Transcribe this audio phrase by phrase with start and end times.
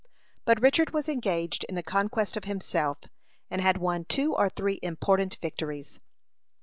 [0.45, 3.01] But Richard was engaged in the conquest of himself,
[3.51, 5.99] and had won two or three important victories.